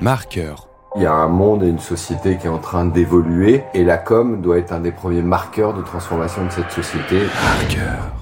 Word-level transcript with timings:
Marqueur. 0.00 0.68
Il 0.96 1.02
y 1.02 1.06
a 1.06 1.12
un 1.12 1.28
monde 1.28 1.62
et 1.62 1.68
une 1.68 1.78
société 1.78 2.36
qui 2.36 2.46
est 2.46 2.50
en 2.50 2.58
train 2.58 2.84
d'évoluer 2.84 3.64
et 3.72 3.82
la 3.82 3.96
com 3.96 4.42
doit 4.42 4.58
être 4.58 4.72
un 4.72 4.80
des 4.80 4.92
premiers 4.92 5.22
marqueurs 5.22 5.72
de 5.72 5.82
transformation 5.82 6.44
de 6.44 6.50
cette 6.50 6.70
société. 6.70 7.20
Marqueur. 7.42 8.12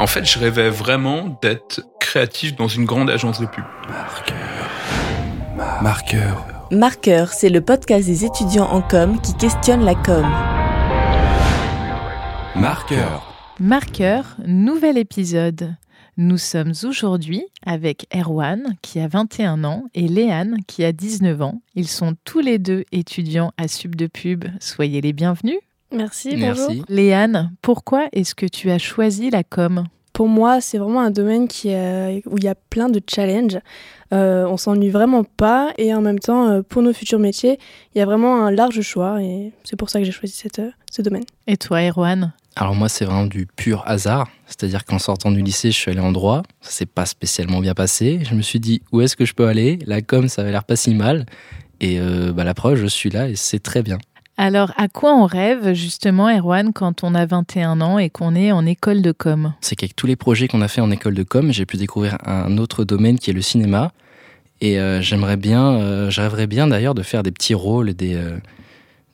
En 0.00 0.06
fait, 0.06 0.24
je 0.24 0.38
rêvais 0.38 0.70
vraiment 0.70 1.38
d'être 1.42 1.82
créatif 2.00 2.56
dans 2.56 2.68
une 2.68 2.86
grande 2.86 3.10
agence 3.10 3.40
de 3.40 3.46
pub. 3.46 3.64
Marqueur. 3.88 4.36
Marqueur. 5.82 6.46
Marqueur, 6.70 7.32
c'est 7.32 7.50
le 7.50 7.60
podcast 7.60 8.06
des 8.06 8.24
étudiants 8.24 8.68
en 8.70 8.80
com 8.80 9.20
qui 9.20 9.34
questionne 9.34 9.84
la 9.84 9.94
com. 9.94 10.26
Marqueur. 12.56 13.34
Marqueur, 13.60 14.36
nouvel 14.46 14.96
épisode. 14.96 15.74
Nous 16.20 16.36
sommes 16.36 16.72
aujourd'hui 16.84 17.44
avec 17.64 18.08
Erwan 18.12 18.76
qui 18.82 18.98
a 18.98 19.06
21 19.06 19.62
ans 19.62 19.84
et 19.94 20.08
Léane 20.08 20.56
qui 20.66 20.84
a 20.84 20.90
19 20.90 21.40
ans. 21.42 21.62
Ils 21.76 21.86
sont 21.86 22.16
tous 22.24 22.40
les 22.40 22.58
deux 22.58 22.82
étudiants 22.90 23.52
à 23.56 23.68
Sub 23.68 23.94
de 23.94 24.08
Pub. 24.08 24.44
Soyez 24.58 25.00
les 25.00 25.12
bienvenus. 25.12 25.58
Merci, 25.92 26.34
Merci. 26.36 26.64
bonjour. 26.66 26.84
Léane, 26.88 27.52
pourquoi 27.62 28.08
est-ce 28.10 28.34
que 28.34 28.46
tu 28.46 28.68
as 28.72 28.78
choisi 28.78 29.30
la 29.30 29.44
com? 29.44 29.84
Pour 30.12 30.26
moi, 30.26 30.60
c'est 30.60 30.78
vraiment 30.78 31.02
un 31.02 31.12
domaine 31.12 31.46
qui, 31.46 31.72
euh, 31.72 32.18
où 32.26 32.36
il 32.36 32.42
y 32.42 32.48
a 32.48 32.56
plein 32.56 32.88
de 32.88 33.00
challenges. 33.08 33.60
Euh, 34.12 34.44
on 34.48 34.56
s'ennuie 34.56 34.90
vraiment 34.90 35.22
pas 35.22 35.72
et 35.78 35.94
en 35.94 36.00
même 36.00 36.18
temps, 36.18 36.48
euh, 36.48 36.62
pour 36.62 36.82
nos 36.82 36.92
futurs 36.92 37.20
métiers, 37.20 37.60
il 37.94 37.98
y 37.98 38.00
a 38.00 38.04
vraiment 38.06 38.44
un 38.44 38.50
large 38.50 38.80
choix 38.80 39.22
et 39.22 39.52
c'est 39.62 39.76
pour 39.76 39.88
ça 39.88 40.00
que 40.00 40.04
j'ai 40.04 40.10
choisi 40.10 40.34
cette, 40.34 40.58
euh, 40.58 40.70
ce 40.90 41.00
domaine. 41.00 41.22
Et 41.46 41.56
toi, 41.56 41.80
Erwan? 41.80 42.32
Alors 42.60 42.74
moi, 42.74 42.88
c'est 42.88 43.04
vraiment 43.04 43.26
du 43.26 43.46
pur 43.46 43.84
hasard. 43.86 44.28
C'est-à-dire 44.46 44.84
qu'en 44.84 44.98
sortant 44.98 45.30
du 45.30 45.42
lycée, 45.42 45.70
je 45.70 45.76
suis 45.76 45.92
allé 45.92 46.00
en 46.00 46.10
droit. 46.10 46.42
Ça 46.60 46.72
s'est 46.72 46.86
pas 46.86 47.06
spécialement 47.06 47.60
bien 47.60 47.74
passé. 47.74 48.18
Je 48.28 48.34
me 48.34 48.42
suis 48.42 48.58
dit, 48.58 48.82
où 48.90 49.00
est-ce 49.00 49.14
que 49.14 49.24
je 49.24 49.32
peux 49.32 49.46
aller? 49.46 49.78
La 49.86 50.02
com, 50.02 50.28
ça 50.28 50.42
avait 50.42 50.50
l'air 50.50 50.64
pas 50.64 50.74
si 50.74 50.92
mal. 50.92 51.24
Et 51.80 52.00
euh, 52.00 52.32
bah, 52.32 52.42
la 52.42 52.54
preuve, 52.54 52.74
je 52.74 52.86
suis 52.86 53.10
là 53.10 53.28
et 53.28 53.36
c'est 53.36 53.60
très 53.60 53.84
bien. 53.84 53.98
Alors, 54.36 54.72
à 54.76 54.88
quoi 54.88 55.14
on 55.14 55.24
rêve 55.24 55.72
justement, 55.72 56.28
Erwan, 56.28 56.72
quand 56.72 57.04
on 57.04 57.14
a 57.14 57.26
21 57.26 57.80
ans 57.80 57.98
et 58.00 58.10
qu'on 58.10 58.34
est 58.34 58.50
en 58.50 58.66
école 58.66 59.02
de 59.02 59.12
com? 59.12 59.52
C'est 59.60 59.76
qu'avec 59.76 59.94
tous 59.94 60.08
les 60.08 60.16
projets 60.16 60.48
qu'on 60.48 60.60
a 60.60 60.68
fait 60.68 60.80
en 60.80 60.90
école 60.90 61.14
de 61.14 61.22
com, 61.22 61.52
j'ai 61.52 61.64
pu 61.64 61.76
découvrir 61.76 62.18
un 62.26 62.58
autre 62.58 62.82
domaine 62.82 63.20
qui 63.20 63.30
est 63.30 63.34
le 63.34 63.42
cinéma. 63.42 63.92
Et 64.60 64.80
euh, 64.80 65.00
j'aimerais 65.00 65.36
bien, 65.36 65.74
euh, 65.74 66.10
je 66.10 66.20
rêverais 66.20 66.48
bien 66.48 66.66
d'ailleurs 66.66 66.94
de 66.94 67.02
faire 67.02 67.22
des 67.22 67.30
petits 67.30 67.54
rôles, 67.54 67.90
et 67.90 67.94
des, 67.94 68.16
euh, 68.16 68.36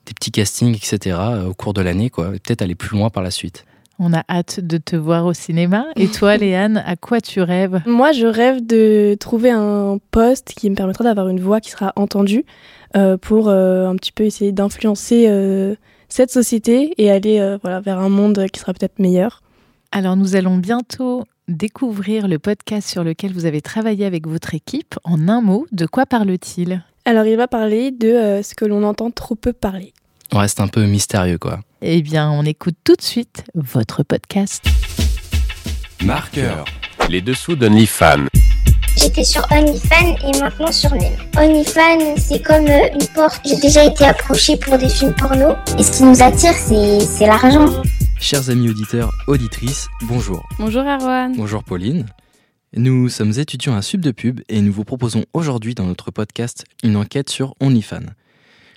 des 0.06 0.14
petits 0.14 0.30
castings, 0.30 0.74
etc. 0.76 1.16
euh, 1.20 1.48
au 1.48 1.54
cours 1.54 1.74
de 1.74 1.82
l'année, 1.82 2.10
quoi. 2.10 2.28
Et 2.34 2.38
peut-être 2.38 2.62
aller 2.62 2.74
plus 2.74 2.96
loin 2.96 3.10
par 3.10 3.22
la 3.22 3.30
suite. 3.30 3.64
On 3.98 4.12
a 4.12 4.24
hâte 4.28 4.60
de 4.60 4.76
te 4.76 4.96
voir 4.96 5.24
au 5.24 5.32
cinéma. 5.34 5.86
Et 5.96 6.08
toi, 6.08 6.36
Léane, 6.38 6.82
à 6.84 6.96
quoi 6.96 7.20
tu 7.20 7.40
rêves? 7.40 7.80
Moi, 7.86 8.12
je 8.12 8.26
rêve 8.26 8.64
de 8.66 9.16
trouver 9.20 9.50
un 9.50 9.98
poste 10.10 10.54
qui 10.56 10.68
me 10.68 10.74
permettra 10.74 11.04
d'avoir 11.04 11.28
une 11.28 11.40
voix 11.40 11.60
qui 11.60 11.70
sera 11.70 11.92
entendue 11.96 12.44
euh, 12.96 13.16
pour 13.16 13.48
euh, 13.48 13.86
un 13.86 13.96
petit 13.96 14.12
peu 14.12 14.24
essayer 14.24 14.52
d'influencer 14.52 15.26
euh, 15.28 15.76
cette 16.08 16.30
société 16.30 16.94
et 16.98 17.10
aller 17.10 17.38
euh, 17.38 17.58
voilà, 17.62 17.80
vers 17.80 17.98
un 17.98 18.08
monde 18.08 18.46
qui 18.52 18.60
sera 18.60 18.72
peut-être 18.72 18.98
meilleur. 18.98 19.42
Alors, 19.92 20.16
nous 20.16 20.34
allons 20.34 20.56
bientôt 20.56 21.24
découvrir 21.46 22.26
le 22.26 22.38
podcast 22.38 22.88
sur 22.88 23.04
lequel 23.04 23.32
vous 23.32 23.46
avez 23.46 23.60
travaillé 23.60 24.06
avec 24.06 24.26
votre 24.26 24.54
équipe. 24.54 24.96
En 25.04 25.28
un 25.28 25.40
mot, 25.40 25.66
de 25.72 25.86
quoi 25.86 26.06
parle-t-il? 26.06 26.82
Alors, 27.06 27.26
il 27.26 27.36
va 27.36 27.48
parler 27.48 27.90
de 27.90 28.08
euh, 28.08 28.42
ce 28.42 28.54
que 28.54 28.64
l'on 28.64 28.82
entend 28.82 29.10
trop 29.10 29.34
peu 29.34 29.52
parler. 29.52 29.92
On 30.32 30.38
reste 30.38 30.58
un 30.60 30.68
peu 30.68 30.86
mystérieux, 30.86 31.36
quoi. 31.36 31.60
Eh 31.82 32.00
bien, 32.00 32.30
on 32.30 32.44
écoute 32.46 32.76
tout 32.82 32.96
de 32.96 33.02
suite 33.02 33.44
votre 33.54 34.02
podcast. 34.02 34.64
Marqueur. 36.02 36.64
Les 37.10 37.20
dessous 37.20 37.56
d'OnlyFans. 37.56 38.24
J'étais 38.96 39.22
sur 39.24 39.46
OnlyFans 39.50 40.16
et 40.26 40.40
maintenant 40.40 40.72
sur 40.72 40.94
Name. 40.94 41.12
OnlyFans, 41.36 42.16
c'est 42.16 42.42
comme 42.42 42.68
euh, 42.68 42.88
une 42.94 43.06
porte. 43.14 43.42
J'ai 43.44 43.56
déjà 43.56 43.84
été 43.84 44.06
approchée 44.06 44.56
pour 44.56 44.78
des 44.78 44.88
films 44.88 45.14
porno. 45.14 45.56
Et 45.78 45.82
ce 45.82 45.98
qui 45.98 46.04
nous 46.04 46.22
attire, 46.22 46.54
c'est 46.54 47.00
c'est 47.00 47.26
l'argent. 47.26 47.82
Chers 48.18 48.48
amis 48.48 48.70
auditeurs, 48.70 49.12
auditrices, 49.26 49.88
bonjour. 50.04 50.48
Bonjour 50.58 50.82
Erwan. 50.84 51.34
Bonjour 51.36 51.62
Pauline. 51.64 52.06
Nous 52.76 53.08
sommes 53.08 53.38
étudiants 53.38 53.76
à 53.76 53.82
Sub 53.82 54.00
de 54.00 54.10
Pub 54.10 54.40
et 54.48 54.60
nous 54.60 54.72
vous 54.72 54.82
proposons 54.82 55.24
aujourd'hui 55.32 55.76
dans 55.76 55.86
notre 55.86 56.10
podcast 56.10 56.64
une 56.82 56.96
enquête 56.96 57.30
sur 57.30 57.54
OnlyFans. 57.60 58.10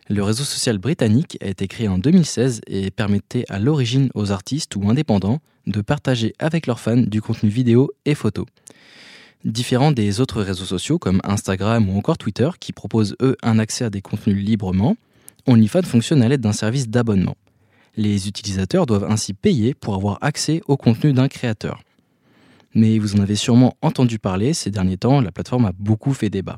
Le 0.08 0.22
réseau 0.22 0.44
social 0.44 0.78
britannique 0.78 1.36
a 1.42 1.48
été 1.48 1.68
créé 1.68 1.88
en 1.88 1.98
2016 1.98 2.62
et 2.68 2.92
permettait 2.92 3.44
à 3.50 3.58
l'origine 3.58 4.12
aux 4.14 4.32
artistes 4.32 4.76
ou 4.76 4.88
indépendants 4.88 5.40
de 5.66 5.82
partager 5.82 6.36
avec 6.38 6.68
leurs 6.68 6.80
fans 6.80 6.96
du 6.98 7.24
contenu 7.24 7.50
vidéo 7.50 7.92
et 8.06 8.14
photo. 8.14 8.46
Différent 9.46 9.92
des 9.92 10.22
autres 10.22 10.44
réseaux 10.44 10.66
sociaux 10.66 11.00
comme 11.00 11.20
Instagram 11.24 11.90
ou 11.90 11.98
encore 11.98 12.20
Twitter 12.20 12.52
qui 12.60 12.74
proposent 12.74 13.16
eux 13.24 13.36
un 13.42 13.58
accès 13.58 13.84
à 13.84 13.90
des 13.90 14.02
contenus 14.02 14.46
librement, 14.46 14.96
OnlyFans 15.48 15.82
fonctionne 15.82 16.22
à 16.22 16.30
l'aide 16.30 16.42
d'un 16.42 16.54
service 16.54 16.88
d'abonnement. 16.88 17.36
Les 17.96 18.28
utilisateurs 18.28 18.86
doivent 18.86 19.10
ainsi 19.10 19.34
payer 19.34 19.74
pour 19.74 19.96
avoir 19.96 20.20
accès 20.22 20.62
au 20.68 20.78
contenu 20.78 21.14
d'un 21.14 21.30
créateur. 21.30 21.82
Mais 22.78 23.00
vous 23.00 23.16
en 23.16 23.22
avez 23.22 23.36
sûrement 23.36 23.76
entendu 23.82 24.20
parler, 24.20 24.54
ces 24.54 24.70
derniers 24.70 24.98
temps, 24.98 25.20
la 25.20 25.32
plateforme 25.32 25.66
a 25.66 25.72
beaucoup 25.80 26.14
fait 26.14 26.30
débat. 26.30 26.58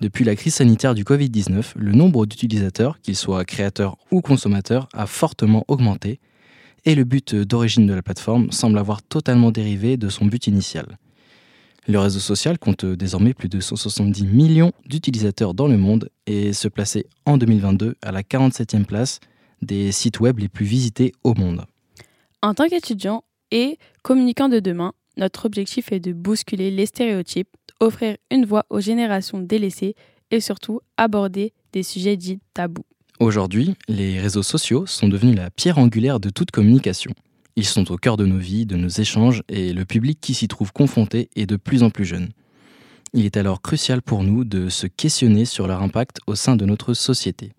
Depuis 0.00 0.24
la 0.24 0.34
crise 0.34 0.56
sanitaire 0.56 0.96
du 0.96 1.04
Covid-19, 1.04 1.74
le 1.76 1.92
nombre 1.92 2.26
d'utilisateurs, 2.26 3.00
qu'ils 3.00 3.14
soient 3.14 3.44
créateurs 3.44 3.98
ou 4.10 4.20
consommateurs, 4.20 4.88
a 4.94 5.06
fortement 5.06 5.64
augmenté, 5.68 6.18
et 6.84 6.96
le 6.96 7.04
but 7.04 7.36
d'origine 7.36 7.86
de 7.86 7.94
la 7.94 8.02
plateforme 8.02 8.50
semble 8.50 8.78
avoir 8.78 9.00
totalement 9.00 9.52
dérivé 9.52 9.96
de 9.96 10.08
son 10.08 10.26
but 10.26 10.48
initial. 10.48 10.98
Le 11.86 12.00
réseau 12.00 12.18
social 12.18 12.58
compte 12.58 12.84
désormais 12.84 13.32
plus 13.32 13.48
de 13.48 13.60
170 13.60 14.24
millions 14.24 14.72
d'utilisateurs 14.86 15.54
dans 15.54 15.68
le 15.68 15.78
monde 15.78 16.10
et 16.26 16.52
se 16.52 16.66
plaçait 16.66 17.06
en 17.26 17.38
2022 17.38 17.94
à 18.02 18.10
la 18.10 18.22
47e 18.22 18.86
place 18.86 19.20
des 19.62 19.92
sites 19.92 20.18
web 20.18 20.40
les 20.40 20.48
plus 20.48 20.66
visités 20.66 21.12
au 21.22 21.34
monde. 21.34 21.64
En 22.42 22.54
tant 22.54 22.68
qu'étudiant 22.68 23.22
et 23.52 23.78
communicant 24.02 24.48
de 24.48 24.58
demain, 24.58 24.94
notre 25.18 25.44
objectif 25.44 25.92
est 25.92 26.00
de 26.00 26.12
bousculer 26.12 26.70
les 26.70 26.86
stéréotypes, 26.86 27.48
offrir 27.80 28.16
une 28.30 28.46
voix 28.46 28.64
aux 28.70 28.80
générations 28.80 29.40
délaissées 29.40 29.94
et 30.30 30.40
surtout 30.40 30.80
aborder 30.96 31.52
des 31.72 31.82
sujets 31.82 32.16
dits 32.16 32.40
tabous. 32.54 32.86
Aujourd'hui, 33.20 33.74
les 33.88 34.20
réseaux 34.20 34.42
sociaux 34.42 34.86
sont 34.86 35.08
devenus 35.08 35.36
la 35.36 35.50
pierre 35.50 35.78
angulaire 35.78 36.20
de 36.20 36.30
toute 36.30 36.52
communication. 36.52 37.12
Ils 37.56 37.66
sont 37.66 37.90
au 37.90 37.96
cœur 37.96 38.16
de 38.16 38.24
nos 38.24 38.38
vies, 38.38 38.66
de 38.66 38.76
nos 38.76 38.88
échanges, 38.88 39.42
et 39.48 39.72
le 39.72 39.84
public 39.84 40.20
qui 40.20 40.34
s'y 40.34 40.46
trouve 40.46 40.72
confronté 40.72 41.28
est 41.34 41.46
de 41.46 41.56
plus 41.56 41.82
en 41.82 41.90
plus 41.90 42.04
jeune. 42.04 42.28
Il 43.14 43.24
est 43.24 43.36
alors 43.36 43.60
crucial 43.60 44.02
pour 44.02 44.22
nous 44.22 44.44
de 44.44 44.68
se 44.68 44.86
questionner 44.86 45.44
sur 45.44 45.66
leur 45.66 45.82
impact 45.82 46.20
au 46.28 46.36
sein 46.36 46.54
de 46.54 46.64
notre 46.64 46.94
société. 46.94 47.52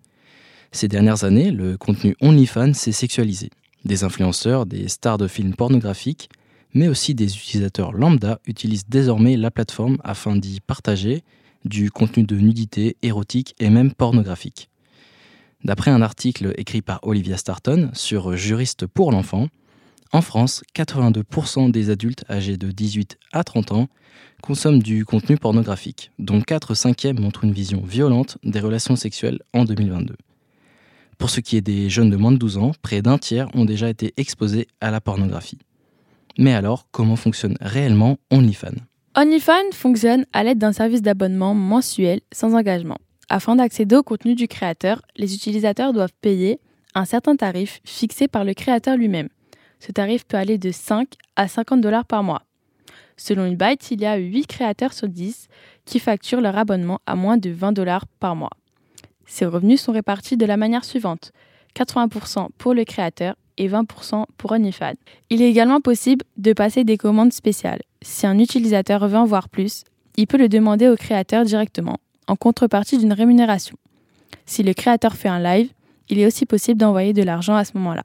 Ces 0.72 0.88
dernières 0.88 1.24
années, 1.24 1.50
le 1.50 1.76
contenu 1.76 2.16
OnlyFans 2.22 2.72
s'est 2.72 2.92
sexualisé. 2.92 3.50
Des 3.84 4.04
influenceurs, 4.04 4.64
des 4.64 4.88
stars 4.88 5.18
de 5.18 5.26
films 5.26 5.54
pornographiques, 5.54 6.30
mais 6.74 6.88
aussi 6.88 7.14
des 7.14 7.36
utilisateurs 7.36 7.92
lambda 7.92 8.40
utilisent 8.46 8.88
désormais 8.88 9.36
la 9.36 9.50
plateforme 9.50 9.98
afin 10.04 10.36
d'y 10.36 10.60
partager 10.60 11.22
du 11.64 11.90
contenu 11.90 12.24
de 12.24 12.36
nudité, 12.36 12.96
érotique 13.02 13.54
et 13.58 13.70
même 13.70 13.92
pornographique. 13.92 14.70
D'après 15.64 15.90
un 15.90 16.00
article 16.00 16.54
écrit 16.56 16.80
par 16.80 17.00
Olivia 17.02 17.36
Starton 17.36 17.90
sur 17.92 18.36
Juriste 18.36 18.86
pour 18.86 19.12
l'enfant, 19.12 19.48
en 20.12 20.22
France, 20.22 20.62
82% 20.74 21.70
des 21.70 21.90
adultes 21.90 22.24
âgés 22.28 22.56
de 22.56 22.70
18 22.70 23.18
à 23.32 23.44
30 23.44 23.72
ans 23.72 23.88
consomment 24.42 24.82
du 24.82 25.04
contenu 25.04 25.36
pornographique, 25.36 26.10
dont 26.18 26.40
4 26.40 26.74
cinquièmes 26.74 27.20
montrent 27.20 27.44
une 27.44 27.52
vision 27.52 27.82
violente 27.82 28.38
des 28.42 28.58
relations 28.58 28.96
sexuelles 28.96 29.40
en 29.52 29.64
2022. 29.64 30.16
Pour 31.18 31.30
ce 31.30 31.40
qui 31.40 31.56
est 31.56 31.60
des 31.60 31.90
jeunes 31.90 32.10
de 32.10 32.16
moins 32.16 32.32
de 32.32 32.38
12 32.38 32.56
ans, 32.56 32.72
près 32.80 33.02
d'un 33.02 33.18
tiers 33.18 33.54
ont 33.54 33.66
déjà 33.66 33.88
été 33.88 34.14
exposés 34.16 34.66
à 34.80 34.90
la 34.90 35.00
pornographie. 35.00 35.58
Mais 36.38 36.54
alors, 36.54 36.86
comment 36.90 37.16
fonctionne 37.16 37.56
réellement 37.60 38.18
OnlyFans? 38.30 38.80
OnlyFans 39.16 39.72
fonctionne 39.72 40.24
à 40.32 40.44
l'aide 40.44 40.58
d'un 40.58 40.72
service 40.72 41.02
d'abonnement 41.02 41.54
mensuel 41.54 42.20
sans 42.32 42.54
engagement. 42.54 42.98
Afin 43.28 43.56
d'accéder 43.56 43.96
au 43.96 44.02
contenu 44.02 44.34
du 44.34 44.48
créateur, 44.48 45.02
les 45.16 45.34
utilisateurs 45.34 45.92
doivent 45.92 46.14
payer 46.20 46.60
un 46.94 47.04
certain 47.04 47.36
tarif 47.36 47.80
fixé 47.84 48.28
par 48.28 48.44
le 48.44 48.54
créateur 48.54 48.96
lui-même. 48.96 49.28
Ce 49.78 49.92
tarif 49.92 50.24
peut 50.24 50.36
aller 50.36 50.58
de 50.58 50.70
5 50.70 51.08
à 51.36 51.48
50 51.48 51.80
dollars 51.80 52.04
par 52.04 52.22
mois. 52.22 52.42
Selon 53.16 53.44
une 53.44 53.56
Byte, 53.56 53.90
il 53.90 54.00
y 54.00 54.06
a 54.06 54.16
8 54.16 54.46
créateurs 54.46 54.92
sur 54.92 55.08
10 55.08 55.48
qui 55.84 55.98
facturent 55.98 56.40
leur 56.40 56.56
abonnement 56.56 57.00
à 57.06 57.16
moins 57.16 57.36
de 57.36 57.50
20 57.50 57.72
dollars 57.72 58.06
par 58.18 58.34
mois. 58.34 58.50
Ces 59.26 59.46
revenus 59.46 59.80
sont 59.80 59.92
répartis 59.92 60.36
de 60.36 60.46
la 60.46 60.56
manière 60.56 60.84
suivante 60.84 61.32
80% 61.76 62.48
pour 62.58 62.74
le 62.74 62.84
créateur 62.84 63.36
et 63.60 63.68
20% 63.68 64.24
pour 64.38 64.52
OnlyFans. 64.52 64.94
Il 65.28 65.42
est 65.42 65.50
également 65.50 65.82
possible 65.82 66.24
de 66.38 66.54
passer 66.54 66.82
des 66.82 66.96
commandes 66.96 67.34
spéciales. 67.34 67.82
Si 68.00 68.26
un 68.26 68.38
utilisateur 68.38 69.06
veut 69.06 69.18
en 69.18 69.26
voir 69.26 69.50
plus, 69.50 69.84
il 70.16 70.26
peut 70.26 70.38
le 70.38 70.48
demander 70.48 70.88
au 70.88 70.96
créateur 70.96 71.44
directement, 71.44 71.98
en 72.26 72.36
contrepartie 72.36 72.96
d'une 72.96 73.12
rémunération. 73.12 73.76
Si 74.46 74.62
le 74.62 74.72
créateur 74.72 75.14
fait 75.14 75.28
un 75.28 75.40
live, 75.40 75.70
il 76.08 76.18
est 76.18 76.26
aussi 76.26 76.46
possible 76.46 76.80
d'envoyer 76.80 77.12
de 77.12 77.22
l'argent 77.22 77.54
à 77.54 77.64
ce 77.64 77.72
moment-là. 77.76 78.04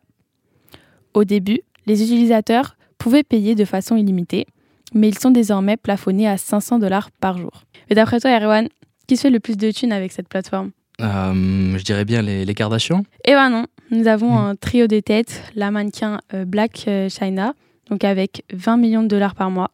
Au 1.14 1.24
début, 1.24 1.62
les 1.86 2.04
utilisateurs 2.04 2.76
pouvaient 2.98 3.24
payer 3.24 3.56
de 3.56 3.64
façon 3.64 3.96
illimitée, 3.96 4.46
mais 4.94 5.08
ils 5.08 5.18
sont 5.18 5.32
désormais 5.32 5.78
plafonnés 5.78 6.28
à 6.28 6.38
500 6.38 6.80
dollars 6.80 7.12
par 7.22 7.38
jour. 7.38 7.64
Et 7.90 7.96
d'après 7.96 8.20
toi, 8.20 8.38
Erwan, 8.38 8.68
Qui 9.08 9.18
se 9.18 9.22
fait 9.22 9.30
le 9.30 9.40
plus 9.40 9.56
de 9.56 9.72
thunes 9.72 9.92
avec 9.92 10.12
cette 10.12 10.28
plateforme? 10.28 10.72
Je 11.00 11.84
dirais 11.84 12.06
bien 12.06 12.22
les, 12.22 12.46
les 12.46 12.54
Kardashians. 12.54 13.04
Eh 13.26 13.34
ben 13.34 13.50
non, 13.50 13.66
nous 13.92 14.08
avons 14.08 14.32
Mm. 14.32 14.46
un 14.46 14.56
trio 14.56 14.88
de 14.88 15.00
têtes, 15.00 15.44
la 15.56 15.72
mannequin 15.72 16.20
euh, 16.34 16.46
Black 16.46 16.86
euh, 16.88 17.10
China, 17.10 17.54
donc 17.90 18.04
avec 18.04 18.44
20 18.54 18.78
millions 18.78 19.04
de 19.04 19.08
dollars 19.08 19.36
par 19.36 19.52
mois. 19.52 19.72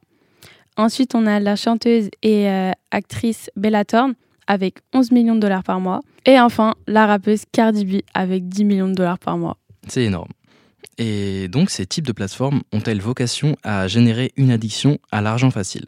Ensuite, 0.77 1.15
on 1.15 1.25
a 1.27 1.39
la 1.39 1.55
chanteuse 1.55 2.09
et 2.23 2.49
euh, 2.49 2.71
actrice 2.91 3.49
Bella 3.55 3.85
Thorne 3.85 4.13
avec 4.47 4.75
11 4.93 5.11
millions 5.11 5.35
de 5.35 5.39
dollars 5.39 5.63
par 5.63 5.79
mois. 5.79 6.01
Et 6.25 6.39
enfin, 6.39 6.75
la 6.87 7.05
rappeuse 7.05 7.43
Cardi 7.51 7.85
B 7.85 8.01
avec 8.13 8.47
10 8.47 8.65
millions 8.65 8.87
de 8.89 8.93
dollars 8.95 9.19
par 9.19 9.37
mois. 9.37 9.57
C'est 9.87 10.03
énorme. 10.03 10.29
Et 10.97 11.47
donc 11.47 11.69
ces 11.69 11.85
types 11.85 12.05
de 12.05 12.11
plateformes 12.11 12.61
ont-elles 12.73 13.01
vocation 13.01 13.55
à 13.63 13.87
générer 13.87 14.31
une 14.35 14.51
addiction 14.51 14.97
à 15.11 15.21
l'argent 15.21 15.51
facile? 15.51 15.85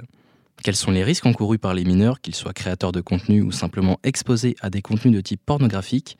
Quels 0.63 0.77
sont 0.77 0.91
les 0.91 1.03
risques 1.03 1.25
encourus 1.25 1.57
par 1.59 1.73
les 1.73 1.83
mineurs, 1.83 2.21
qu'ils 2.21 2.35
soient 2.35 2.53
créateurs 2.53 2.93
de 2.93 3.01
contenu 3.01 3.41
ou 3.41 3.51
simplement 3.51 3.99
exposés 4.05 4.55
à 4.61 4.69
des 4.69 4.81
contenus 4.81 5.13
de 5.13 5.19
type 5.19 5.41
pornographique? 5.45 6.17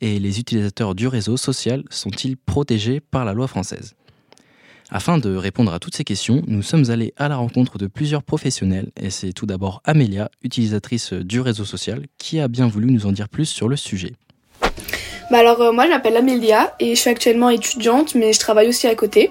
Et 0.00 0.18
les 0.18 0.40
utilisateurs 0.40 0.94
du 0.94 1.06
réseau 1.06 1.36
social 1.36 1.84
sont-ils 1.90 2.38
protégés 2.38 3.00
par 3.00 3.26
la 3.26 3.34
loi 3.34 3.48
française? 3.48 3.94
Afin 4.90 5.18
de 5.18 5.36
répondre 5.36 5.74
à 5.74 5.78
toutes 5.78 5.94
ces 5.94 6.04
questions, 6.04 6.42
nous 6.46 6.62
sommes 6.62 6.90
allés 6.90 7.12
à 7.18 7.28
la 7.28 7.36
rencontre 7.36 7.76
de 7.76 7.86
plusieurs 7.86 8.22
professionnels 8.22 8.90
et 8.98 9.10
c'est 9.10 9.34
tout 9.34 9.44
d'abord 9.44 9.82
Amélia, 9.84 10.30
utilisatrice 10.42 11.12
du 11.12 11.40
réseau 11.40 11.66
social, 11.66 12.06
qui 12.16 12.40
a 12.40 12.48
bien 12.48 12.68
voulu 12.68 12.90
nous 12.90 13.04
en 13.04 13.12
dire 13.12 13.28
plus 13.28 13.46
sur 13.46 13.68
le 13.68 13.76
sujet. 13.76 14.14
Bah 15.30 15.38
alors 15.38 15.60
euh, 15.60 15.72
moi 15.72 15.84
je 15.84 15.90
m'appelle 15.90 16.16
Amélia 16.16 16.74
et 16.80 16.94
je 16.94 17.00
suis 17.00 17.10
actuellement 17.10 17.50
étudiante 17.50 18.14
mais 18.14 18.32
je 18.32 18.38
travaille 18.38 18.68
aussi 18.68 18.86
à 18.86 18.94
côté. 18.94 19.30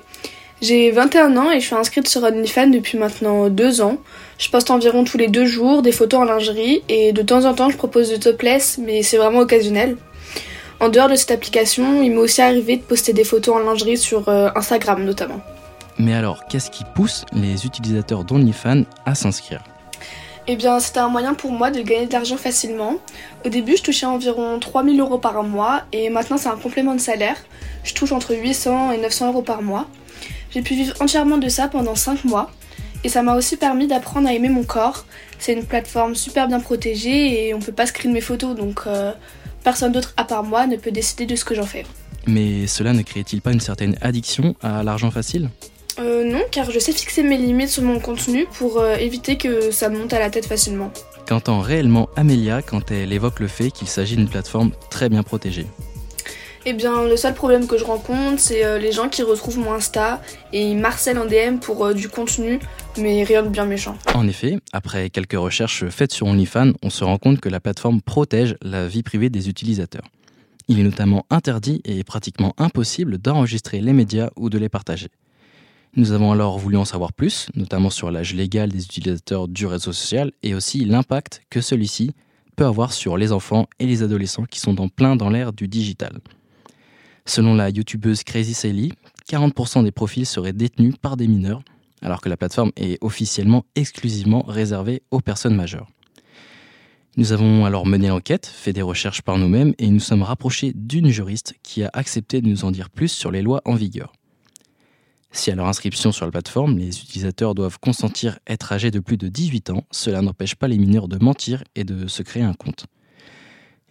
J'ai 0.62 0.92
21 0.92 1.38
ans 1.38 1.50
et 1.50 1.60
je 1.60 1.66
suis 1.66 1.75
inscrite 1.75 2.08
sur 2.08 2.22
OnlyFans 2.22 2.68
depuis 2.68 2.96
maintenant 2.96 3.50
deux 3.50 3.81
ans. 3.81 3.98
Je 4.38 4.48
poste 4.52 4.69
environ 4.69 5.04
tous 5.04 5.18
les 5.18 5.28
deux 5.28 5.46
jours 5.46 5.81
des 5.81 5.92
photos 5.92 6.19
en 6.19 6.24
lingerie 6.25 6.84
et 6.88 7.13
de 7.13 7.22
temps 7.24 7.46
en 7.46 7.56
temps 7.56 7.72
je 7.72 7.78
propose 7.78 8.12
de 8.12 8.18
topless 8.18 8.78
mais 8.78 9.02
c'est 9.02 9.18
vraiment 9.18 9.40
occasionnel. 9.40 9.98
En 10.80 10.90
dehors 10.90 11.10
de 11.10 11.16
cette 11.16 11.31
application, 11.31 12.04
il 12.04 12.12
m'est 12.12 12.18
aussi 12.18 12.44
arrivé 12.44 12.78
de 12.78 12.84
poster 12.84 13.12
des 13.12 13.24
photos 13.24 13.56
en 13.56 13.60
lingerie 13.60 13.98
sur 13.98 14.30
euh, 14.30 14.50
Instagram 14.56 15.04
notamment. 15.04 15.42
Mais 15.98 16.13
alors, 16.13 16.46
qu'est-ce 16.46 16.69
qui 16.69 16.84
pousse 16.96 17.25
les 17.34 17.66
utilisateurs 17.66 18.24
d'OnlyFans 18.24 18.84
à 19.06 19.16
s'inscrire? 19.16 19.63
Eh 20.48 20.56
bien, 20.56 20.80
c'était 20.80 21.00
un 21.00 21.10
moyen 21.10 21.34
pour 21.34 21.52
moi 21.52 21.69
de 21.69 21.81
gagner 21.81 22.08
de 22.08 22.13
l'argent 22.13 22.38
facilement. 22.38 22.98
Au 23.46 23.50
début, 23.50 23.78
je 23.78 23.84
touchais 23.84 24.08
environ 24.08 24.60
3000 24.60 25.00
euros 25.00 25.19
par 25.19 25.44
mois 25.44 25.81
et 25.92 26.10
maintenant, 26.10 26.38
c'est 26.38 26.50
un 26.50 26.56
complément 26.56 26.96
de 26.96 27.00
salaire. 27.00 27.38
Je 27.84 27.94
touche 27.94 28.12
entre 28.12 28.36
800 28.36 28.92
et 28.92 28.98
900 28.98 29.28
euros 29.30 29.42
par 29.44 29.62
mois. 29.62 29.88
J'ai 30.53 30.62
pu 30.62 30.75
vivre 30.75 30.94
entièrement 31.00 31.38
de 31.38 31.48
ça 31.48 31.68
pendant 31.68 31.95
5 31.95 32.25
mois 32.25 32.51
et 33.03 33.09
ça 33.09 33.24
m'a 33.24 33.36
aussi 33.36 33.57
permis 33.57 33.88
d'apprendre 33.88 34.27
à 34.27 34.33
aimer 34.33 34.50
mon 34.50 34.63
corps. 34.63 35.06
C'est 35.39 35.53
une 35.53 35.65
plateforme 35.65 36.13
super 36.15 36.48
bien 36.48 36.59
protégée 36.59 37.48
et 37.48 37.53
on 37.53 37.59
peut 37.59 37.71
pas 37.71 37.86
screen 37.86 38.12
mes 38.12 38.21
photos 38.21 38.56
donc 38.56 38.81
euh, 38.86 39.12
personne 39.63 39.92
d'autre 39.92 40.13
à 40.18 40.24
part 40.24 40.44
moi 40.44 40.68
ne 40.68 40.75
peut 40.75 40.92
décider 40.92 41.25
de 41.25 41.36
ce 41.36 41.45
que 41.45 41.56
j'en 41.56 41.65
fais. 41.65 41.86
Mais 42.27 42.68
cela 42.68 42.94
ne 42.94 43.01
crée-t-il 43.01 43.42
pas 43.42 43.51
une 43.51 43.59
certaine 43.59 43.98
addiction 44.01 44.56
à 44.62 44.83
l'argent 44.83 45.09
facile? 45.09 45.50
Euh, 46.00 46.24
non, 46.24 46.42
car 46.51 46.69
je 46.71 46.80
sais 46.80 46.92
fixer 46.92 47.24
mes 47.24 47.38
limites 47.38 47.69
sur 47.69 47.83
mon 47.83 48.00
contenu 48.00 48.45
pour 48.57 48.80
euh, 48.80 48.95
éviter 48.95 49.38
que 49.38 49.71
ça 49.71 49.89
monte 49.89 50.13
à 50.13 50.19
la 50.19 50.30
tête 50.30 50.45
facilement. 50.45 50.92
Qu'entend 51.27 51.59
réellement 51.59 52.09
Amélia 52.15 52.62
quand 52.62 52.92
elle 52.92 53.13
évoque 53.13 53.39
le 53.39 53.48
fait 53.48 53.71
qu'il 53.71 53.88
s'agit 53.88 54.15
d'une 54.15 54.30
plateforme 54.30 54.71
très 54.89 55.09
bien 55.09 55.24
protégée? 55.24 55.65
Eh 56.63 56.74
bien, 56.74 57.08
le 57.08 57.18
seul 57.18 57.34
problème 57.34 57.66
que 57.66 57.78
je 57.78 57.84
rencontre, 57.84 58.40
c'est 58.40 58.63
euh, 58.63 58.78
les 58.78 58.92
gens 58.92 59.10
qui 59.10 59.24
retrouvent 59.24 59.58
mon 59.58 59.74
Insta 59.74 60.22
et 60.54 60.62
ils 60.62 60.78
marcellent 60.78 61.18
en 61.18 61.25
DM 61.25 61.58
pour 61.60 61.84
euh, 61.84 61.94
du 61.96 62.08
contenu, 62.08 62.60
mais 63.00 63.24
rien 63.24 63.42
de 63.42 63.50
bien 63.50 63.66
méchant. 63.66 63.98
En 64.13 64.28
effet, 64.28 64.60
après 64.72 65.10
quelques 65.10 65.34
recherches 65.34 65.88
faites 65.90 66.12
sur 66.12 66.28
OnlyFans, 66.28 66.74
on 66.84 66.92
se 66.92 67.04
rend 67.04 67.18
compte 67.18 67.40
que 67.40 67.50
la 67.50 67.60
plateforme 67.60 68.00
protège 68.02 68.58
la 68.62 68.88
vie 68.88 69.02
privée 69.02 69.31
des 69.31 69.50
utilisateurs. 69.50 70.06
Il 70.68 70.80
est 70.80 70.84
notamment 70.84 71.25
interdit 71.31 71.81
et 71.84 72.04
pratiquement 72.04 72.54
impossible 72.60 73.18
d'enregistrer 73.18 73.81
les 73.81 73.94
médias 73.94 74.30
ou 74.36 74.52
de 74.52 74.60
les 74.60 74.69
partager. 74.69 75.08
Nous 75.96 76.12
avons 76.12 76.31
alors 76.31 76.60
voulu 76.60 76.78
en 76.78 76.86
savoir 76.86 77.12
plus, 77.12 77.48
notamment 77.56 77.90
sur 77.90 78.12
l'âge 78.12 78.36
légal 78.36 78.69
des 78.69 78.86
utilisateurs 78.86 79.48
du 79.48 79.66
réseau 79.66 79.94
social 79.94 80.31
et 80.44 80.54
aussi 80.54 80.86
l'impact 80.86 81.42
que 81.50 81.60
celui-ci 81.60 82.12
peut 82.56 82.66
avoir 82.66 82.94
sur 82.94 83.18
les 83.18 83.31
enfants 83.31 83.68
et 83.80 83.88
les 83.88 84.04
adolescents 84.04 84.46
qui 84.46 84.60
sont 84.60 84.80
en 84.80 84.90
plein 84.90 85.16
dans 85.16 85.30
l'ère 85.30 85.54
du 85.54 85.68
digital. 85.68 86.19
Selon 87.33 87.56
la 87.56 87.69
youtubeuse 87.69 88.25
Crazy 88.25 88.54
Sally, 88.54 88.92
40% 89.30 89.86
des 89.86 89.94
profils 89.94 90.25
seraient 90.25 90.51
détenus 90.51 90.95
par 91.01 91.16
des 91.16 91.30
mineurs, 91.30 91.63
alors 92.01 92.19
que 92.19 92.28
la 92.28 92.36
plateforme 92.36 92.74
est 92.75 92.98
officiellement 93.00 93.63
exclusivement 93.75 94.42
réservée 94.42 95.01
aux 95.12 95.22
personnes 95.22 95.56
majeures. 95.56 95.88
Nous 97.16 97.31
avons 97.31 97.63
alors 97.63 97.86
mené 97.86 98.10
l'enquête, 98.10 98.45
fait 98.45 98.74
des 98.74 98.81
recherches 98.81 99.22
par 99.22 99.38
nous-mêmes 99.38 99.74
et 99.78 99.88
nous 99.88 100.01
sommes 100.01 100.24
rapprochés 100.24 100.74
d'une 100.75 101.07
juriste 101.07 101.54
qui 101.63 101.83
a 101.83 101.89
accepté 101.94 102.42
de 102.42 102.50
nous 102.50 102.66
en 102.66 102.72
dire 102.72 102.89
plus 102.89 103.07
sur 103.07 103.31
les 103.31 103.42
lois 103.42 103.62
en 103.63 103.75
vigueur. 103.75 104.12
Si 105.31 105.51
à 105.51 105.56
leur 105.56 105.68
inscription 105.68 106.12
sur 106.12 106.25
la 106.25 106.31
plateforme, 106.31 106.77
les 106.77 107.00
utilisateurs 107.00 107.56
doivent 107.56 107.80
consentir 107.80 108.39
être 108.45 108.74
âgés 108.74 108.92
de 108.92 109.00
plus 109.00 109.16
de 109.16 109.30
18 109.30 109.69
ans, 109.69 109.86
cela 109.89 110.22
n'empêche 110.22 110.56
pas 110.56 110.68
les 110.68 110.77
mineurs 110.77 111.07
de 111.07 111.24
mentir 111.24 111.63
et 111.75 111.86
de 111.86 112.07
se 112.07 112.24
créer 112.24 112.44
un 112.44 112.56
compte. 112.56 112.88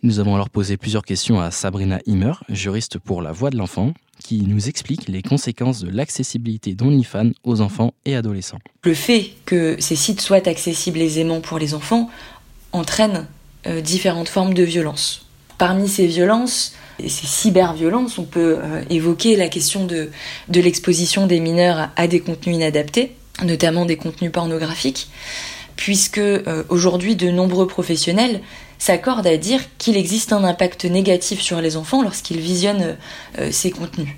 Nous 0.02 0.18
avons 0.18 0.34
alors 0.34 0.48
posé 0.48 0.78
plusieurs 0.78 1.04
questions 1.04 1.40
à 1.40 1.50
Sabrina 1.50 2.00
Himmer, 2.06 2.32
juriste 2.48 2.98
pour 2.98 3.20
la 3.20 3.32
voix 3.32 3.50
de 3.50 3.58
l'enfant, 3.58 3.92
qui 4.24 4.40
nous 4.46 4.66
explique 4.66 5.08
les 5.08 5.20
conséquences 5.20 5.80
de 5.80 5.90
l'accessibilité 5.90 6.74
d'OnlyFans 6.74 7.32
aux 7.44 7.60
enfants 7.60 7.92
et 8.06 8.16
adolescents. 8.16 8.60
Le 8.82 8.94
fait 8.94 9.32
que 9.44 9.76
ces 9.78 9.96
sites 9.96 10.22
soient 10.22 10.48
accessibles 10.48 11.00
aisément 11.00 11.42
pour 11.42 11.58
les 11.58 11.74
enfants 11.74 12.08
entraîne 12.72 13.26
euh, 13.66 13.82
différentes 13.82 14.30
formes 14.30 14.54
de 14.54 14.62
violence. 14.62 15.26
Parmi 15.58 15.86
ces 15.86 16.06
violences, 16.06 16.72
et 16.98 17.10
ces 17.10 17.26
cyberviolences, 17.26 18.16
on 18.16 18.24
peut 18.24 18.56
euh, 18.58 18.82
évoquer 18.88 19.36
la 19.36 19.48
question 19.48 19.84
de, 19.84 20.10
l'exposition 20.48 21.26
des 21.26 21.40
mineurs 21.40 21.78
à, 21.78 21.90
à, 21.96 22.06
des 22.06 22.20
contenus 22.20 22.56
inadaptés, 22.56 23.16
notamment 23.44 23.84
des 23.84 23.98
contenus 23.98 24.32
pornographiques, 24.32 25.10
puisque 25.76 26.18
euh, 26.18 26.64
aujourd'hui 26.70 27.16
de 27.16 27.30
nombreux 27.30 27.66
professionnels 27.66 28.40
s'accordent 28.80 29.28
à 29.28 29.36
dire 29.36 29.60
qu'il 29.78 29.96
existe 29.96 30.32
un 30.32 30.42
impact 30.42 30.84
négatif 30.84 31.40
sur 31.40 31.60
les 31.60 31.76
enfants 31.76 32.02
lorsqu'ils 32.02 32.40
visionnent 32.40 32.96
euh, 33.38 33.52
ces 33.52 33.70
contenus. 33.70 34.16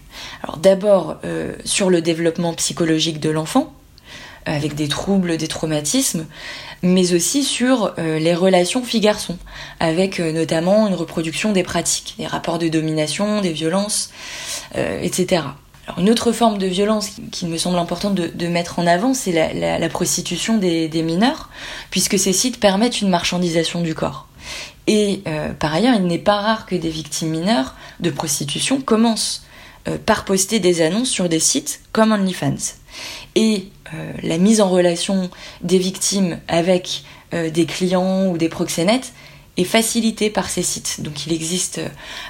D'abord 0.57 1.17
euh, 1.25 1.53
sur 1.67 1.91
le 1.91 2.01
développement 2.01 2.55
psychologique 2.55 3.21
de 3.21 3.29
l'enfant, 3.29 3.75
avec 4.47 4.75
des 4.75 4.89
troubles, 4.89 5.37
des 5.37 5.49
traumatismes, 5.49 6.27
mais 6.83 7.15
aussi 7.15 7.45
sur 7.45 7.95
euh, 7.99 8.19
les 8.19 8.35
relations 8.35 8.83
filles-garçons, 8.83 9.39
avec 9.81 10.19
euh, 10.21 10.33
notamment 10.33 10.89
une 10.89 10.95
reproduction 10.95 11.53
des 11.53 11.63
pratiques, 11.63 12.15
des 12.19 12.27
rapports 12.27 12.59
de 12.59 12.69
domination, 12.69 13.41
des 13.41 13.53
violences, 13.53 14.11
euh, 14.77 15.01
etc. 15.01 15.43
Alors 15.87 15.99
une 15.99 16.11
autre 16.11 16.33
forme 16.33 16.59
de 16.59 16.67
violence 16.67 17.09
qui, 17.09 17.23
qui 17.31 17.47
me 17.47 17.57
semble 17.57 17.79
importante 17.79 18.15
de, 18.15 18.47
mettre 18.47 18.79
en 18.79 18.87
avant, 18.87 19.15
c'est 19.15 19.33
la, 19.33 19.89
prostitution 19.89 20.59
des, 20.59 21.03
mineurs, 21.03 21.51
puisque 21.91 22.19
ces 22.19 22.33
sites 22.33 22.61
permettent 22.61 23.01
une 23.01 23.09
marchandisation 23.09 23.81
du 23.81 23.95
corps. 23.95 24.29
Et 24.95 25.23
euh, 25.27 25.55
par 25.55 25.73
ailleurs, 25.73 25.95
il 25.95 26.07
n'est 26.07 26.19
pas 26.19 26.39
rare 26.39 26.67
que 26.67 26.75
des 26.75 26.91
victimes 26.91 27.31
mineures 27.31 27.75
de 28.01 28.11
prostitution 28.11 28.83
commencent 28.83 29.43
euh, 29.89 29.97
par 29.97 30.27
poster 30.27 30.61
des 30.61 30.83
annonces 30.83 31.09
sur 31.09 31.31
des 31.31 31.41
sites 31.41 31.81
comme 31.93 32.13
OnlyFans. 32.13 32.75
Et 33.35 33.69
euh, 33.95 34.13
la 34.23 34.37
mise 34.37 34.61
en 34.61 34.69
relation 34.69 35.31
des 35.63 35.79
victimes 35.79 36.39
avec 36.47 37.05
des 37.33 37.65
clients 37.65 38.27
ou 38.27 38.37
des 38.37 38.51
proxénètes 38.51 39.15
est 39.57 39.65
facilitée 39.65 40.29
par 40.29 40.51
ces 40.51 40.63
sites. 40.63 41.01
Donc 41.01 41.25
il 41.27 41.33
existe, 41.33 41.81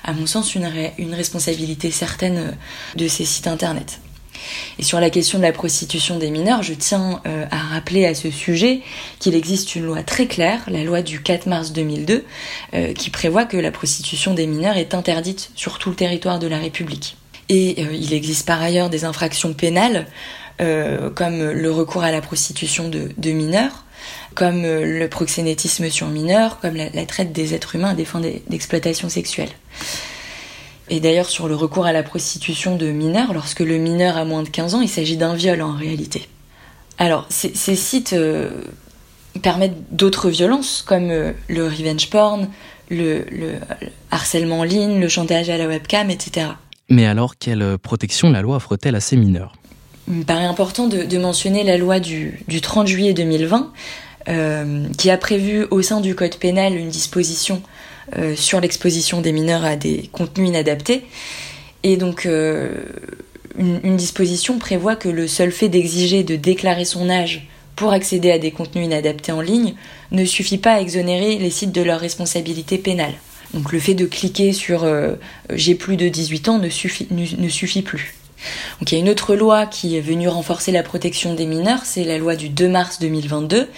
à 0.05 0.13
mon 0.13 0.27
sens, 0.27 0.55
une, 0.55 0.65
responsabilité 1.13 1.91
certaine 1.91 2.57
de 2.95 3.09
ces 3.09 3.25
sites 3.25 3.49
internet. 3.49 3.99
Et 4.79 4.83
sur 4.83 5.01
la 5.01 5.11
question 5.11 5.39
de 5.39 5.43
la 5.43 5.53
prostitution 5.53 6.19
des 6.19 6.31
mineurs, 6.31 6.63
je 6.63 6.75
tiens 6.75 7.21
euh, 7.27 7.45
à 7.51 7.59
rappeler 7.59 8.07
à 8.07 8.15
ce 8.15 8.31
sujet 8.31 8.81
qu'il 9.19 9.35
existe 9.35 9.75
une 9.75 9.85
loi 9.85 10.03
très 10.03 10.27
claire, 10.27 10.63
la 10.69 10.85
loi 10.85 11.03
du 11.03 11.23
4 11.23 11.47
mars 11.47 11.73
2002, 11.73 12.25
euh, 12.75 12.93
qui 12.95 13.11
prévoit 13.11 13.45
que 13.45 13.57
la 13.57 13.71
prostitution 13.71 14.35
des 14.35 14.47
mineurs 14.47 14.77
est 14.77 14.95
interdite 14.95 15.51
sur 15.55 15.79
tout 15.79 15.91
le 15.91 15.97
territoire 15.97 16.39
de 16.39 16.47
la 16.47 16.59
République. 16.59 17.17
Et 17.49 17.77
euh, 17.79 17.93
il 17.93 18.13
existe 18.13 18.47
par 18.47 18.63
ailleurs 18.63 18.91
des 18.91 19.05
infractions 19.05 19.53
pénales 19.53 20.07
comme 21.17 21.51
le 21.51 21.73
recours 21.73 22.05
à 22.05 22.13
la 22.13 22.21
prostitution 22.21 22.89
de, 22.89 23.31
mineurs, 23.33 23.85
comme 24.37 24.63
le 24.63 25.07
proxénétisme 25.09 25.91
sur 25.91 26.07
mineurs, 26.07 26.61
comme 26.61 26.77
la, 26.77 26.89
la, 26.91 27.05
traite 27.05 27.33
des 27.33 27.53
êtres 27.53 27.75
humains 27.75 27.91
à 27.91 27.95
des 27.95 28.05
fins 28.05 28.21
d'exploitation 28.49 29.09
sexuelle. 29.09 29.49
Et 30.93 31.01
d'ailleurs, 31.01 31.31
sur 31.31 31.49
le 31.49 31.55
recours 31.55 31.87
à 31.87 31.93
la 31.95 32.03
prostitution 32.03 32.77
de 32.77 32.91
mineurs, 32.91 33.33
lorsque 33.33 33.61
le 33.61 33.79
mineur 33.79 34.19
a 34.19 34.27
moins 34.27 34.43
de 34.43 34.51
15 34.51 34.75
ans, 34.75 34.83
il 34.83 34.91
s'agit 34.91 35.17
d'un 35.17 35.35
viol 35.35 35.63
en 35.63 35.73
réalité. 35.73 36.29
Alors, 36.99 37.25
ces, 37.31 37.55
sites 37.77 38.13
euh, 38.13 38.51
permettent 39.41 39.97
d'autres 39.97 40.29
violences, 40.29 40.85
comme 40.87 41.09
euh, 41.09 41.33
le 41.49 41.65
revenge 41.65 42.11
porn, 42.11 42.47
le, 42.91 43.25
le, 43.31 43.55
harcèlement 44.11 44.61
en 44.61 44.65
ligne, 44.65 45.01
le 45.01 45.09
chantage 45.09 45.49
à 45.49 45.57
la 45.57 45.67
webcam, 45.67 46.11
etc. 46.11 46.49
Mais 46.91 47.07
alors, 47.07 47.39
quelle 47.39 47.79
protection 47.79 48.31
la 48.31 48.43
loi 48.43 48.57
offre-t-elle 48.57 48.95
à 48.95 49.01
ces 49.01 49.17
mineurs? 49.17 49.55
Il 50.09 50.15
me 50.17 50.25
paraît 50.25 50.45
important 50.45 50.89
de, 50.89 51.05
de 51.05 51.19
mentionner 51.19 51.65
la 51.65 51.79
loi 51.79 52.01
du, 52.01 52.45
du 52.49 52.61
30 52.61 52.87
juillet 52.87 53.15
2020, 53.15 53.73
euh, 54.29 54.87
qui 54.99 55.11
a 55.11 55.17
prévu 55.17 55.67
au 55.71 55.81
sein 55.81 56.03
du 56.03 56.15
code 56.15 56.37
pénal 56.37 56.77
une 56.77 56.91
disposition 56.91 57.63
euh, 58.17 58.35
sur 58.37 58.61
l'exposition 58.61 59.21
des 59.21 59.33
mineurs 59.33 59.65
à 59.65 59.77
des 59.77 60.09
contenus 60.13 60.49
inadaptés. 60.49 61.05
Et 61.83 61.97
donc, 61.97 62.27
euh, 62.27 62.71
une, 63.59 63.97
disposition 63.97 64.59
prévoit 64.59 64.97
que 64.97 65.09
le 65.09 65.29
seul 65.29 65.53
fait 65.53 65.69
d'exiger 65.69 66.23
de 66.23 66.37
déclarer 66.37 66.85
son 66.85 67.11
âge 67.11 67.47
pour 67.77 67.93
accéder 67.93 68.31
à 68.31 68.39
des 68.39 68.51
contenus 68.51 68.87
inadaptés 68.87 69.33
en 69.33 69.41
ligne 69.41 69.75
ne 70.11 70.25
suffit 70.25 70.59
pas 70.59 70.75
à 70.75 70.81
exonérer 70.81 71.39
les 71.39 71.51
sites 71.51 71.73
de 71.73 71.83
leur 71.83 72.01
responsabilité 72.01 72.79
pénale. 72.79 73.15
Donc 73.55 73.73
le 73.73 73.81
fait 73.81 73.95
de 73.95 74.07
cliquer 74.07 74.53
sur 74.53 74.85
euh, 74.85 75.15
j'ai 75.53 75.75
plus 75.75 75.97
de 75.97 76.09
18 76.09 76.49
ans 76.49 76.59
ne 76.59 76.69
suffit, 76.69 77.09
ne 77.11 77.49
suffit 77.49 77.83
plus. 77.83 78.15
Donc 78.81 78.91
il 78.91 78.95
y 78.95 78.99
a 78.99 79.01
une 79.01 79.09
autre 79.11 79.35
loi 79.35 79.67
qui 79.67 79.97
est 79.97 80.01
venue 80.01 80.29
renforcer 80.29 80.73
la 80.73 80.83
protection 80.83 81.35
des 81.35 81.47
mineurs, 81.47 81.85
c'est 81.85 82.05
la 82.05 82.19
loi 82.19 82.37
du 82.37 82.49
2 82.49 82.69
mars 82.69 82.99
2022, 83.01 83.69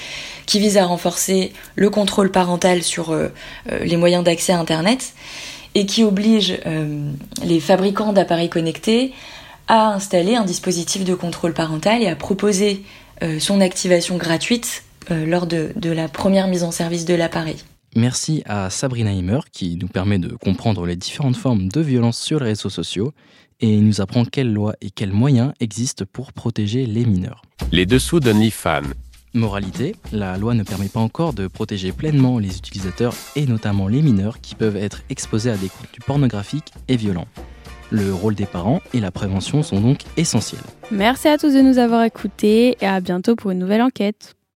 qui 0.46 0.58
vise 0.58 0.76
à 0.76 0.84
renforcer 0.84 1.52
le 1.76 1.90
contrôle 1.90 2.30
parental 2.30 2.82
sur 2.82 3.10
euh, 3.10 3.28
euh, 3.70 3.84
les 3.84 3.96
moyens 3.96 4.24
d'accès 4.24 4.52
à 4.52 4.58
Internet 4.58 5.14
et 5.74 5.86
qui 5.86 6.04
oblige 6.04 6.58
euh, 6.66 7.10
les 7.44 7.60
fabricants 7.60 8.12
d'appareils 8.12 8.48
connectés 8.48 9.12
à 9.66 9.94
installer 9.94 10.36
un 10.36 10.44
dispositif 10.44 11.04
de 11.04 11.14
contrôle 11.14 11.54
parental 11.54 12.02
et 12.02 12.08
à 12.08 12.16
proposer 12.16 12.82
euh, 13.22 13.38
son 13.38 13.60
activation 13.60 14.16
gratuite 14.16 14.84
euh, 15.10 15.26
lors 15.26 15.46
de, 15.46 15.72
de 15.76 15.90
la 15.90 16.08
première 16.08 16.48
mise 16.48 16.64
en 16.64 16.70
service 16.70 17.04
de 17.04 17.14
l'appareil. 17.14 17.56
Merci 17.96 18.42
à 18.46 18.70
Sabrina 18.70 19.12
Heimer 19.12 19.40
qui 19.52 19.76
nous 19.80 19.86
permet 19.86 20.18
de 20.18 20.34
comprendre 20.36 20.84
les 20.84 20.96
différentes 20.96 21.36
formes 21.36 21.68
de 21.68 21.80
violence 21.80 22.18
sur 22.18 22.40
les 22.40 22.46
réseaux 22.46 22.70
sociaux 22.70 23.12
et 23.60 23.76
nous 23.76 24.00
apprend 24.00 24.24
quelles 24.24 24.52
lois 24.52 24.74
et 24.80 24.90
quels 24.90 25.12
moyens 25.12 25.52
existent 25.60 26.04
pour 26.12 26.32
protéger 26.32 26.86
les 26.86 27.04
mineurs. 27.04 27.42
Les 27.70 27.86
dessous 27.86 28.18
d'OnlyFans. 28.18 28.82
Moralité, 29.36 29.96
la 30.12 30.38
loi 30.38 30.54
ne 30.54 30.62
permet 30.62 30.86
pas 30.86 31.00
encore 31.00 31.32
de 31.32 31.48
protéger 31.48 31.90
pleinement 31.90 32.38
les 32.38 32.56
utilisateurs 32.56 33.14
et 33.34 33.46
notamment 33.46 33.88
les 33.88 34.00
mineurs 34.00 34.40
qui 34.40 34.54
peuvent 34.54 34.76
être 34.76 35.02
exposés 35.10 35.50
à 35.50 35.56
des 35.56 35.68
contenus 35.68 36.06
pornographiques 36.06 36.72
et 36.86 36.94
violents. 36.94 37.26
Le 37.90 38.14
rôle 38.14 38.36
des 38.36 38.46
parents 38.46 38.80
et 38.92 39.00
la 39.00 39.10
prévention 39.10 39.64
sont 39.64 39.80
donc 39.80 40.02
essentiels. 40.16 40.62
Merci 40.92 41.26
à 41.26 41.36
tous 41.36 41.52
de 41.52 41.62
nous 41.62 41.78
avoir 41.78 42.04
écoutés 42.04 42.76
et 42.80 42.86
à 42.86 43.00
bientôt 43.00 43.34
pour 43.34 43.50
une 43.50 43.58
nouvelle 43.58 43.82
enquête. 43.82 44.36